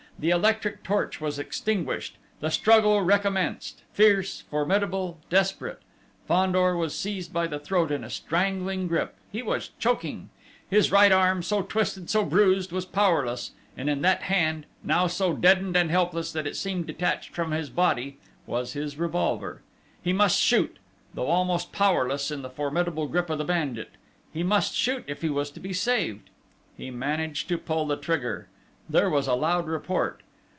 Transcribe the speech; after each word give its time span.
The 0.19 0.29
electric 0.29 0.83
torch 0.83 1.19
was 1.19 1.39
extinguished. 1.39 2.15
The 2.41 2.51
struggle 2.51 3.01
recommenced, 3.01 3.81
fierce, 3.91 4.41
formidable, 4.51 5.17
desperate! 5.31 5.79
Fandor 6.27 6.77
was 6.77 6.95
seized 6.95 7.33
by 7.33 7.47
the 7.47 7.57
throat 7.57 7.89
in 7.91 8.03
a 8.03 8.09
strangling 8.11 8.87
grip: 8.87 9.15
he 9.31 9.41
was 9.41 9.71
choking! 9.79 10.29
His 10.69 10.91
right 10.91 11.11
arm, 11.11 11.41
so 11.41 11.63
twisted, 11.63 12.07
so 12.07 12.23
bruised, 12.23 12.71
was 12.71 12.85
powerless 12.85 13.53
and 13.75 13.89
in 13.89 14.03
that 14.03 14.21
hand, 14.21 14.67
now 14.83 15.07
so 15.07 15.33
deadened 15.33 15.75
and 15.75 15.89
helpless 15.89 16.31
that 16.33 16.45
it 16.45 16.55
seemed 16.55 16.85
detached 16.85 17.33
from 17.33 17.49
his 17.49 17.71
body, 17.71 18.19
was 18.45 18.73
his 18.73 18.97
revolver. 18.99 19.63
He 20.03 20.13
must 20.13 20.39
shoot, 20.39 20.77
though 21.15 21.29
almost 21.29 21.71
powerless 21.71 22.29
in 22.29 22.43
the 22.43 22.49
formidable 22.51 23.07
grip 23.07 23.31
of 23.31 23.39
the 23.39 23.43
bandit. 23.43 23.93
He 24.31 24.43
must 24.43 24.75
shoot 24.75 25.03
if 25.07 25.23
he 25.23 25.29
was 25.29 25.49
to 25.49 25.59
be 25.59 25.73
saved. 25.73 26.29
He 26.77 26.91
managed 26.91 27.47
to 27.49 27.57
pull 27.57 27.87
the 27.87 27.97
trigger. 27.97 28.47
There 28.89 29.09
was 29.11 29.25
a 29.27 29.35
loud 29.35 29.67
report. 29.67 30.21